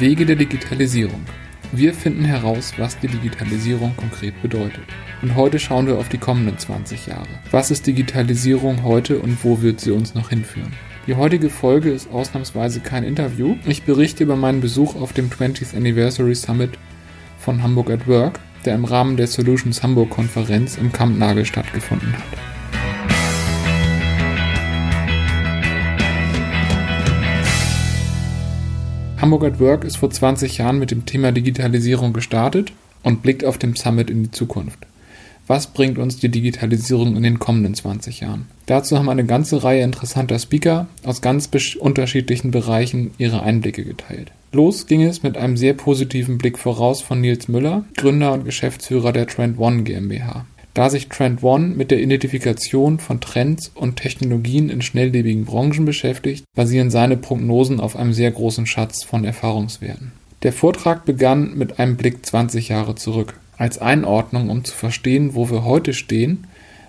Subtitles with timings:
[0.00, 1.20] Wege der Digitalisierung.
[1.72, 4.84] Wir finden heraus, was die Digitalisierung konkret bedeutet.
[5.20, 7.28] Und heute schauen wir auf die kommenden 20 Jahre.
[7.50, 10.72] Was ist Digitalisierung heute und wo wird sie uns noch hinführen?
[11.06, 13.56] Die heutige Folge ist ausnahmsweise kein Interview.
[13.66, 16.70] Ich berichte über meinen Besuch auf dem 20th Anniversary Summit
[17.38, 22.49] von Hamburg at Work, der im Rahmen der Solutions Hamburg Konferenz im Kampnagel stattgefunden hat.
[29.20, 33.58] Hamburg at Work ist vor 20 Jahren mit dem Thema Digitalisierung gestartet und blickt auf
[33.58, 34.78] dem Summit in die Zukunft.
[35.46, 38.46] Was bringt uns die Digitalisierung in den kommenden 20 Jahren?
[38.64, 44.32] Dazu haben eine ganze Reihe interessanter Speaker aus ganz unterschiedlichen Bereichen ihre Einblicke geteilt.
[44.52, 49.12] Los ging es mit einem sehr positiven Blick voraus von Nils Müller, Gründer und Geschäftsführer
[49.12, 50.46] der Trend One GmbH.
[50.80, 56.46] Da sich Trend One mit der Identifikation von Trends und Technologien in schnelllebigen Branchen beschäftigt,
[56.54, 60.12] basieren seine Prognosen auf einem sehr großen Schatz von Erfahrungswerten.
[60.42, 63.34] Der Vortrag begann mit einem Blick 20 Jahre zurück.
[63.58, 66.46] Als Einordnung, um zu verstehen, wo wir heute stehen,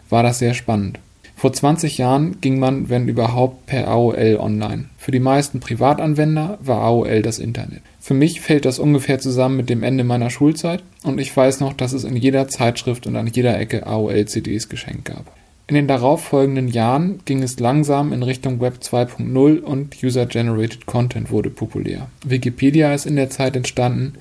[0.09, 0.97] war das sehr spannend.
[1.35, 4.85] Vor 20 Jahren ging man, wenn überhaupt, per AOL online.
[4.97, 7.81] Für die meisten Privatanwender war AOL das Internet.
[8.03, 11.73] Für mich fällt das ungefähr zusammen mit dem Ende meiner Schulzeit und ich weiß noch,
[11.73, 15.31] dass es in jeder Zeitschrift und an jeder Ecke AOL-CDs geschenkt gab.
[15.67, 21.51] In den darauffolgenden Jahren ging es langsam in Richtung Web 2.0 und User-Generated Content wurde
[21.51, 22.07] populär.
[22.25, 24.15] Wikipedia ist in der Zeit entstanden,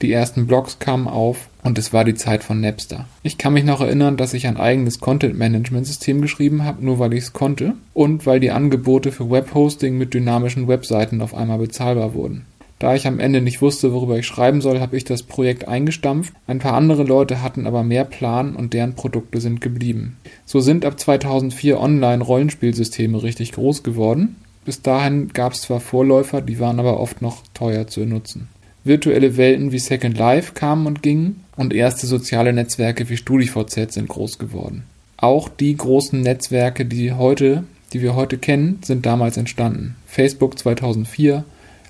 [0.00, 3.06] die ersten Blogs kamen auf und es war die Zeit von Napster.
[3.24, 7.24] Ich kann mich noch erinnern, dass ich ein eigenes Content-Management-System geschrieben habe, nur weil ich
[7.24, 12.46] es konnte und weil die Angebote für Webhosting mit dynamischen Webseiten auf einmal bezahlbar wurden.
[12.78, 16.34] Da ich am Ende nicht wusste, worüber ich schreiben soll, habe ich das Projekt eingestampft.
[16.46, 20.16] Ein paar andere Leute hatten aber mehr Plan und deren Produkte sind geblieben.
[20.44, 24.36] So sind ab 2004 Online-Rollenspielsysteme richtig groß geworden.
[24.64, 28.48] Bis dahin gab es zwar Vorläufer, die waren aber oft noch teuer zu nutzen.
[28.82, 34.08] Virtuelle Welten wie Second Life kamen und gingen und erste soziale Netzwerke wie StudiVZ sind
[34.08, 34.84] groß geworden.
[35.16, 39.96] Auch die großen Netzwerke, die heute, die wir heute kennen, sind damals entstanden.
[40.06, 41.44] Facebook 2004,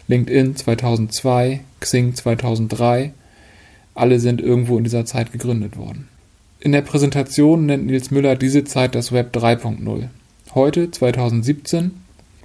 [0.06, 3.12] LinkedIn 2002, Xing 2003,
[3.94, 6.09] alle sind irgendwo in dieser Zeit gegründet worden.
[6.60, 10.09] In der Präsentation nennt Nils Müller diese Zeit das Web 3.0.
[10.54, 11.92] Heute, 2017,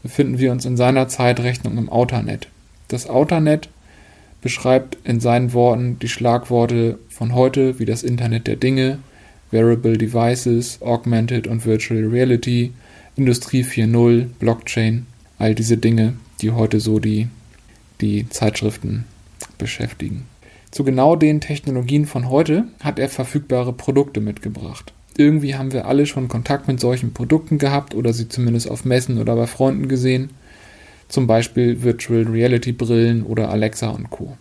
[0.04, 2.48] befinden wir uns in seiner Zeitrechnung im Outernet.
[2.88, 3.70] Das Outernet
[4.42, 9.00] beschreibt in seinen Worten die Schlagworte von heute wie das Internet der Dinge,
[9.52, 12.72] Wearable Devices, Augmented und Virtual Reality,
[13.18, 17.28] Industrie 4.0, Blockchain, all diese Dinge, die heute so die
[18.02, 19.06] die Zeitschriften
[19.58, 20.26] beschäftigen.
[20.72, 24.94] Zu genau den Technologien von heute hat er verfügbare Produkte mitgebracht.
[25.18, 29.20] Irgendwie haben wir alle schon Kontakt mit solchen Produkten gehabt oder sie zumindest auf Messen
[29.20, 30.30] oder bei Freunden gesehen.
[31.08, 34.38] Zum Beispiel Virtual Reality Brillen oder Alexa und Co.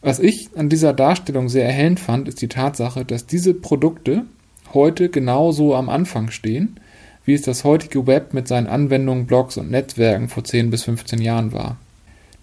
[0.00, 4.24] Was ich an dieser Darstellung sehr erhellend fand, ist die Tatsache, dass diese Produkte
[4.72, 6.80] heute genauso am Anfang stehen,
[7.24, 11.20] wie es das heutige Web mit seinen Anwendungen, Blogs und Netzwerken vor 10 bis 15
[11.20, 11.76] Jahren war.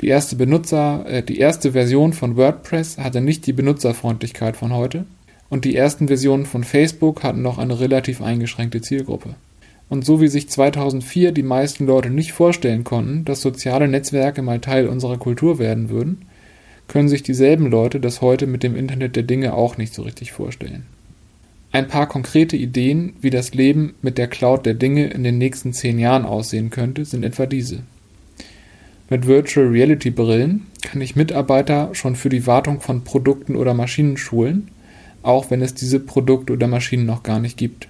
[0.02, 5.06] Die erste Benutzer, äh, die erste Version von WordPress hatte nicht die Benutzerfreundlichkeit von heute
[5.50, 9.36] und die ersten Versionen von Facebook hatten noch eine relativ eingeschränkte Zielgruppe.
[9.88, 14.60] Und so wie sich 2004 die meisten Leute nicht vorstellen konnten, dass soziale Netzwerke mal
[14.60, 16.26] Teil unserer Kultur werden würden,
[16.88, 20.32] können sich dieselben Leute das heute mit dem Internet der Dinge auch nicht so richtig
[20.32, 20.86] vorstellen.
[21.72, 25.74] Ein paar konkrete Ideen, wie das Leben mit der Cloud der Dinge in den nächsten
[25.74, 27.84] zehn Jahren aussehen könnte, sind etwa diese.
[29.08, 34.18] Mit Virtual Reality Brillen kann ich Mitarbeiter schon für die Wartung von Produkten oder Maschinen
[34.18, 34.70] schulen,
[35.22, 37.88] auch wenn es diese Produkte oder Maschinen noch gar nicht gibt.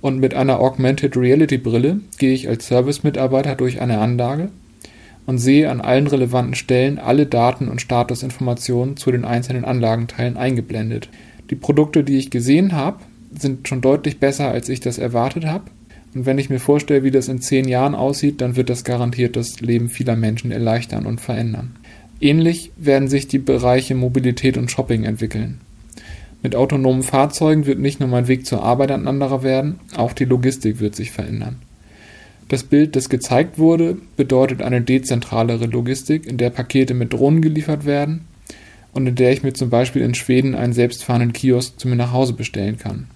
[0.00, 4.50] Und mit einer Augmented Reality Brille gehe ich als Service-Mitarbeiter durch eine Anlage
[5.26, 11.08] und sehe an allen relevanten Stellen alle Daten und Statusinformationen zu den einzelnen Anlagenteilen eingeblendet.
[11.50, 13.00] Die Produkte, die ich gesehen habe,
[13.36, 15.64] sind schon deutlich besser, als ich das erwartet habe
[16.14, 19.36] und wenn ich mir vorstelle, wie das in zehn Jahren aussieht, dann wird das garantiert
[19.36, 21.76] das Leben vieler Menschen erleichtern und verändern.
[22.20, 25.60] Ähnlich werden sich die Bereiche Mobilität und Shopping entwickeln.
[26.42, 30.24] Mit autonomen Fahrzeugen wird nicht nur mein Weg zur Arbeit ein anderer werden, auch die
[30.24, 31.56] Logistik wird sich verändern.
[32.48, 37.86] Das Bild, das gezeigt wurde, bedeutet eine dezentralere Logistik, in der Pakete mit Drohnen geliefert
[37.86, 38.26] werden
[38.92, 42.12] und in der ich mir zum Beispiel in Schweden einen selbstfahrenden Kiosk zu mir nach
[42.12, 43.06] Hause bestellen kann.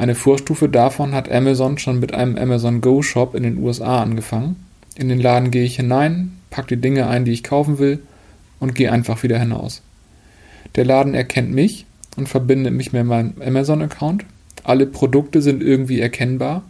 [0.00, 4.56] Eine Vorstufe davon hat Amazon schon mit einem Amazon Go Shop in den USA angefangen.
[4.96, 7.98] In den Laden gehe ich hinein, pack die Dinge ein, die ich kaufen will
[8.60, 9.82] und gehe einfach wieder hinaus.
[10.74, 11.84] Der Laden erkennt mich
[12.16, 14.24] und verbindet mich mit meinem Amazon-Account.
[14.64, 16.62] Alle Produkte sind irgendwie erkennbar.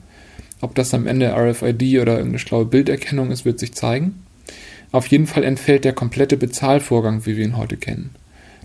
[0.60, 4.24] Ob das am Ende RFID oder irgendeine schlaue Bilderkennung ist, wird sich zeigen.
[4.90, 8.10] Auf jeden Fall entfällt der komplette Bezahlvorgang, wie wir ihn heute kennen.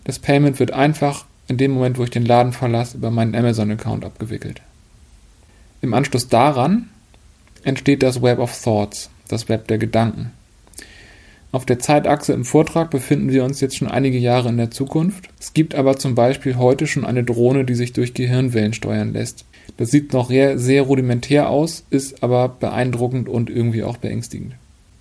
[0.06, 4.06] Das Payment wird einfach in dem Moment, wo ich den Laden verlasse, über meinen Amazon-Account
[4.06, 4.62] abgewickelt.
[5.82, 6.90] Im Anschluss daran
[7.64, 10.32] entsteht das Web of Thoughts, das Web der Gedanken.
[11.52, 15.30] Auf der Zeitachse im Vortrag befinden wir uns jetzt schon einige Jahre in der Zukunft.
[15.40, 19.46] Es gibt aber zum Beispiel heute schon eine Drohne, die sich durch Gehirnwellen steuern lässt.
[19.78, 24.56] Das sieht noch sehr, sehr rudimentär aus, ist aber beeindruckend und irgendwie auch beängstigend.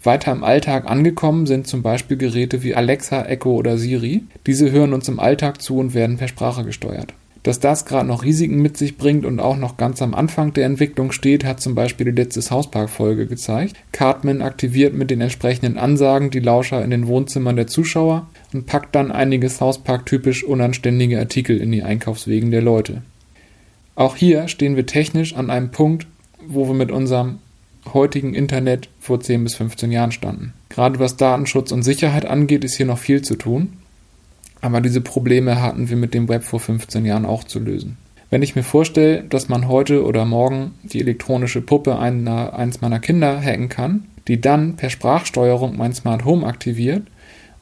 [0.05, 4.25] Weiter im Alltag angekommen sind zum Beispiel Geräte wie Alexa, Echo oder Siri.
[4.47, 7.15] Diese hören uns im Alltag zu und werden per Sprache gesteuert.
[7.45, 10.65] Dass das gerade noch Risiken mit sich bringt und auch noch ganz am Anfang der
[10.65, 13.77] Entwicklung steht, hat zum Beispiel die letzte Hauspark-Folge gezeigt.
[13.93, 18.95] Cartman aktiviert mit den entsprechenden Ansagen die Lauscher in den Wohnzimmern der Zuschauer und packt
[18.95, 23.03] dann einige South typisch unanständige Artikel in die Einkaufswegen der Leute.
[23.95, 26.07] Auch hier stehen wir technisch an einem Punkt,
[26.47, 27.41] wo wir mit unserem
[27.93, 30.55] heutigen Internet vor 10 bis 15 Jahren standen.
[30.69, 33.75] Gerade was Datenschutz und Sicherheit angeht, ist hier noch viel zu tun.
[34.61, 37.99] Aber diese Probleme hatten wir mit dem Web vor 15 Jahren auch zu lösen.
[38.31, 42.99] Wenn ich mir vorstelle, dass man heute oder morgen die elektronische Puppe einer, eines meiner
[42.99, 47.03] Kinder hacken kann, die dann per Sprachsteuerung mein Smart Home aktiviert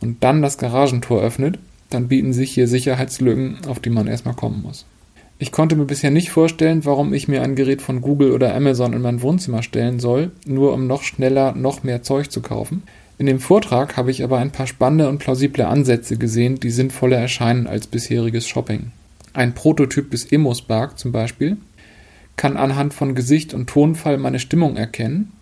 [0.00, 1.58] und dann das Garagentor öffnet,
[1.90, 4.86] dann bieten sich hier Sicherheitslücken, auf die man erstmal kommen muss.
[5.38, 8.92] Ich konnte mir bisher nicht vorstellen, warum ich mir ein Gerät von Google oder Amazon
[8.92, 12.84] in mein Wohnzimmer stellen soll, nur um noch schneller noch mehr Zeug zu kaufen.
[13.18, 17.18] In dem Vortrag habe ich aber ein paar spannende und plausible Ansätze gesehen, die sinnvoller
[17.18, 18.92] erscheinen als bisheriges Shopping.
[19.32, 21.56] Ein Prototyp des Emo-Spark zum Beispiel
[22.36, 25.32] kann anhand von Gesicht und Tonfall meine Stimmung erkennen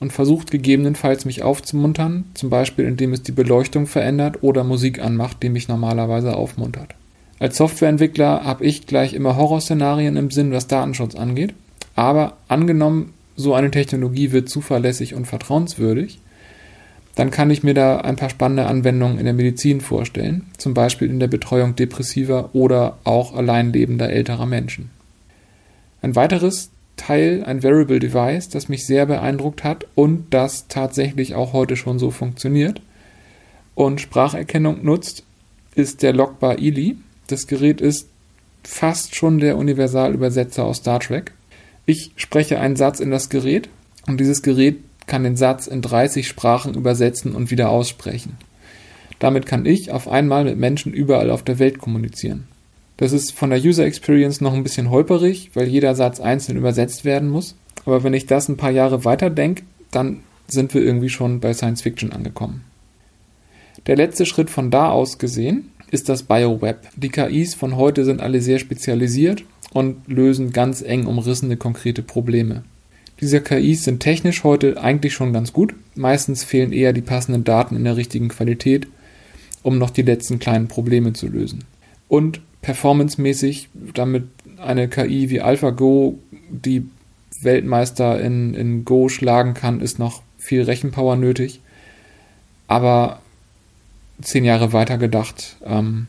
[0.00, 5.42] und versucht gegebenenfalls mich aufzumuntern, zum Beispiel indem es die Beleuchtung verändert oder Musik anmacht,
[5.42, 6.94] die mich normalerweise aufmuntert.
[7.38, 11.54] Als Softwareentwickler habe ich gleich immer Horrorszenarien im Sinn, was Datenschutz angeht.
[11.96, 16.20] Aber angenommen, so eine Technologie wird zuverlässig und vertrauenswürdig,
[17.14, 21.08] dann kann ich mir da ein paar spannende Anwendungen in der Medizin vorstellen, zum Beispiel
[21.08, 24.90] in der Betreuung depressiver oder auch alleinlebender älterer Menschen.
[26.02, 31.52] Ein weiteres Teil, ein Variable Device, das mich sehr beeindruckt hat und das tatsächlich auch
[31.52, 32.80] heute schon so funktioniert
[33.74, 35.24] und Spracherkennung nutzt,
[35.74, 36.96] ist der Logbar Eli.
[37.26, 38.08] Das Gerät ist
[38.62, 41.32] fast schon der Universalübersetzer aus Star Trek.
[41.86, 43.68] Ich spreche einen Satz in das Gerät
[44.06, 48.36] und dieses Gerät kann den Satz in 30 Sprachen übersetzen und wieder aussprechen.
[49.18, 52.48] Damit kann ich auf einmal mit Menschen überall auf der Welt kommunizieren.
[52.96, 57.04] Das ist von der User Experience noch ein bisschen holperig, weil jeder Satz einzeln übersetzt
[57.04, 57.56] werden muss.
[57.86, 61.52] Aber wenn ich das ein paar Jahre weiter denke, dann sind wir irgendwie schon bei
[61.54, 62.64] Science Fiction angekommen.
[63.86, 66.78] Der letzte Schritt von da aus gesehen ist das BioWeb.
[66.96, 72.64] Die KIs von heute sind alle sehr spezialisiert und lösen ganz eng umrissene konkrete Probleme.
[73.20, 75.74] Diese KIs sind technisch heute eigentlich schon ganz gut.
[75.94, 78.88] Meistens fehlen eher die passenden Daten in der richtigen Qualität,
[79.62, 81.64] um noch die letzten kleinen Probleme zu lösen.
[82.08, 84.24] Und performancemäßig, damit
[84.58, 86.18] eine KI wie AlphaGo
[86.50, 86.86] die
[87.42, 91.60] Weltmeister in, in Go schlagen kann, ist noch viel Rechenpower nötig.
[92.66, 93.20] Aber
[94.20, 96.06] zehn Jahre weiter gedacht, ähm,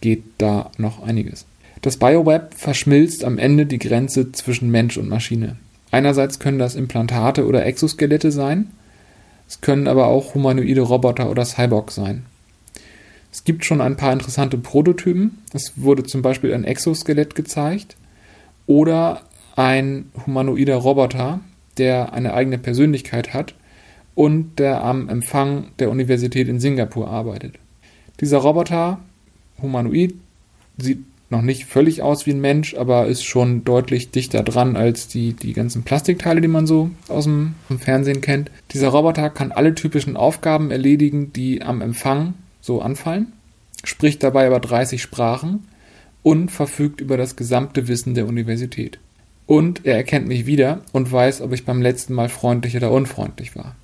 [0.00, 1.46] geht da noch einiges.
[1.82, 5.56] Das BioWeb verschmilzt am Ende die Grenze zwischen Mensch und Maschine.
[5.90, 8.70] Einerseits können das Implantate oder Exoskelette sein,
[9.48, 12.24] es können aber auch humanoide Roboter oder Cyborgs sein.
[13.32, 15.42] Es gibt schon ein paar interessante Prototypen.
[15.52, 17.96] Es wurde zum Beispiel ein Exoskelett gezeigt
[18.66, 19.22] oder
[19.56, 21.40] ein humanoider Roboter,
[21.76, 23.54] der eine eigene Persönlichkeit hat
[24.14, 27.54] und der am Empfang der Universität in Singapur arbeitet.
[28.20, 29.00] Dieser Roboter,
[29.60, 30.14] humanoid,
[30.78, 35.08] sieht noch nicht völlig aus wie ein Mensch, aber ist schon deutlich dichter dran als
[35.08, 38.50] die, die ganzen Plastikteile, die man so aus dem, dem Fernsehen kennt.
[38.72, 43.32] Dieser Roboter kann alle typischen Aufgaben erledigen, die am Empfang so anfallen,
[43.82, 45.66] spricht dabei aber 30 Sprachen
[46.22, 48.98] und verfügt über das gesamte Wissen der Universität.
[49.46, 53.56] Und er erkennt mich wieder und weiß, ob ich beim letzten Mal freundlich oder unfreundlich
[53.56, 53.74] war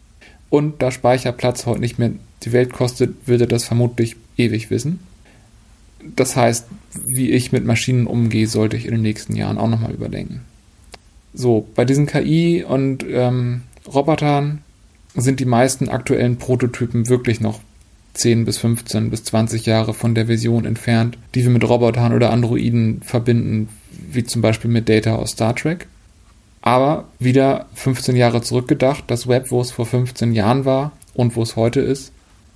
[0.51, 2.11] und da Speicherplatz heute nicht mehr
[2.43, 5.01] die Welt kostet, wird er das vermutlich ewig wissen.
[6.17, 6.67] Das heißt,
[7.07, 10.43] wie ich mit Maschinen umgehe, sollte ich in den nächsten Jahren auch nochmal überdenken.
[11.33, 14.63] So, bei diesen KI und ähm, Robotern
[15.15, 17.61] sind die meisten aktuellen Prototypen wirklich noch
[18.15, 22.33] 10 bis 15 bis 20 Jahre von der Version entfernt, die wir mit Robotern oder
[22.33, 23.69] Androiden verbinden,
[24.11, 25.87] wie zum Beispiel mit Data aus Star Trek.
[26.63, 31.43] Aber wieder 15 Jahre zurückgedacht, das Web, wo es vor 15 Jahren war und wo
[31.43, 32.13] es heute ist.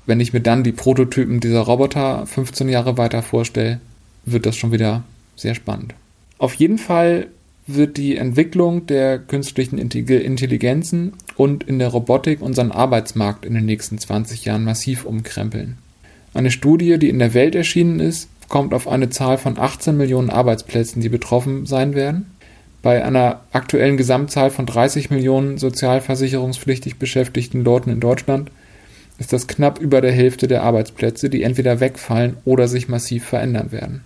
[0.06, 3.80] Wenn ich mir dann die Prototypen dieser Roboter 15 Jahre weiter vorstelle,
[4.26, 5.02] wird das schon wieder
[5.36, 5.94] sehr spannend.
[6.38, 7.28] Auf jeden Fall
[7.66, 13.96] wird die Entwicklung der künstlichen Intelligenzen und in der Robotik unseren Arbeitsmarkt in den nächsten
[13.96, 15.78] 20 Jahren massiv umkrempeln.
[16.34, 20.28] Eine Studie, die in der Welt erschienen ist, kommt auf eine Zahl von 18 Millionen
[20.28, 22.26] Arbeitsplätzen, die betroffen sein werden.
[22.84, 28.50] Bei einer aktuellen Gesamtzahl von 30 Millionen sozialversicherungspflichtig beschäftigten Leuten in Deutschland
[29.18, 33.72] ist das knapp über der Hälfte der Arbeitsplätze, die entweder wegfallen oder sich massiv verändern
[33.72, 34.04] werden.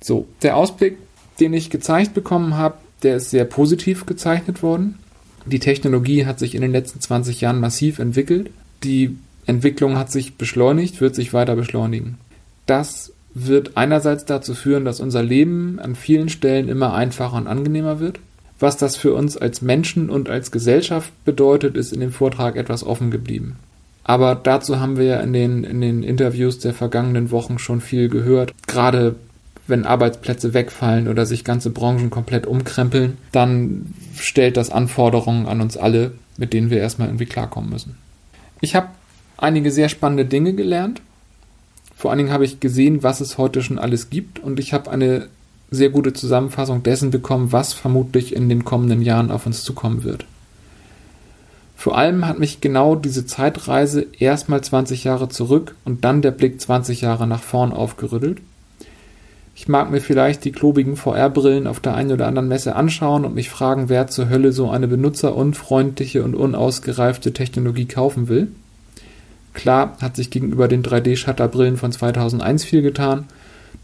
[0.00, 0.96] So, der Ausblick,
[1.40, 5.00] den ich gezeigt bekommen habe, der ist sehr positiv gezeichnet worden.
[5.44, 8.52] Die Technologie hat sich in den letzten 20 Jahren massiv entwickelt.
[8.84, 12.16] Die Entwicklung hat sich beschleunigt, wird sich weiter beschleunigen.
[12.66, 13.12] Das
[13.46, 18.20] wird einerseits dazu führen, dass unser Leben an vielen Stellen immer einfacher und angenehmer wird.
[18.60, 22.84] Was das für uns als Menschen und als Gesellschaft bedeutet, ist in dem Vortrag etwas
[22.84, 23.56] offen geblieben.
[24.02, 28.08] Aber dazu haben wir ja in den, in den Interviews der vergangenen Wochen schon viel
[28.08, 28.54] gehört.
[28.66, 29.16] Gerade
[29.66, 35.76] wenn Arbeitsplätze wegfallen oder sich ganze Branchen komplett umkrempeln, dann stellt das Anforderungen an uns
[35.76, 37.96] alle, mit denen wir erstmal irgendwie klarkommen müssen.
[38.60, 38.88] Ich habe
[39.36, 41.02] einige sehr spannende Dinge gelernt.
[41.98, 44.88] Vor allen Dingen habe ich gesehen, was es heute schon alles gibt und ich habe
[44.88, 45.26] eine
[45.68, 50.24] sehr gute Zusammenfassung dessen bekommen, was vermutlich in den kommenden Jahren auf uns zukommen wird.
[51.76, 56.60] Vor allem hat mich genau diese Zeitreise erstmal 20 Jahre zurück und dann der Blick
[56.60, 58.38] 20 Jahre nach vorn aufgerüttelt.
[59.56, 63.34] Ich mag mir vielleicht die klobigen VR-Brillen auf der einen oder anderen Messe anschauen und
[63.34, 68.52] mich fragen, wer zur Hölle so eine benutzerunfreundliche und unausgereifte Technologie kaufen will.
[69.54, 73.26] Klar hat sich gegenüber den 3D-Shutterbrillen von 2001 viel getan,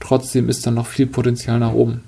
[0.00, 2.02] trotzdem ist da noch viel Potenzial nach oben.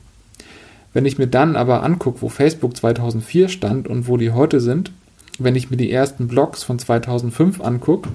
[0.93, 4.93] Wenn ich mir dann aber angucke, wo Facebook 2004 stand und wo die heute sind,
[5.39, 8.09] wenn ich mir die ersten Blogs von 2005 angucke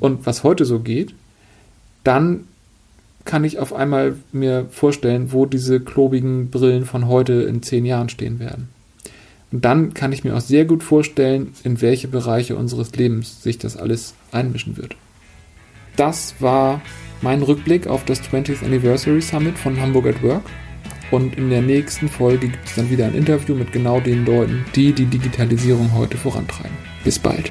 [0.00, 1.14] und was heute so geht,
[2.02, 2.44] dann
[3.24, 8.08] kann ich auf einmal mir vorstellen, wo diese klobigen Brillen von heute in zehn Jahren
[8.08, 8.68] stehen werden.
[9.56, 13.56] Und dann kann ich mir auch sehr gut vorstellen, in welche Bereiche unseres Lebens sich
[13.56, 14.96] das alles einmischen wird.
[15.96, 16.82] Das war
[17.22, 20.42] mein Rückblick auf das 20th Anniversary Summit von Hamburg at Work.
[21.10, 24.62] Und in der nächsten Folge gibt es dann wieder ein Interview mit genau den Leuten,
[24.74, 26.76] die die Digitalisierung heute vorantreiben.
[27.02, 27.50] Bis bald.